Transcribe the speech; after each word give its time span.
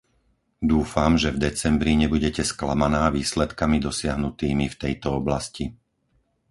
Dúfam, 0.71 1.11
že 1.21 1.29
v 1.33 1.41
decembri 1.45 1.93
nebudete 2.03 2.41
sklamaná 2.51 3.03
výsledkami 3.17 3.77
dosiahnutými 3.87 4.65
v 4.73 4.79
tejto 4.83 5.07
oblasti. 5.21 5.65